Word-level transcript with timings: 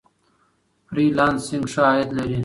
فری 0.87 1.05
لانسینګ 1.17 1.65
ښه 1.71 1.81
عاید 1.89 2.09
لري. 2.17 2.39